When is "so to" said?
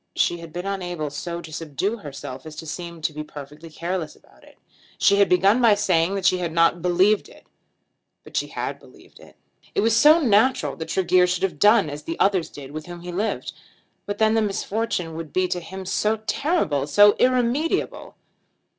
1.11-1.53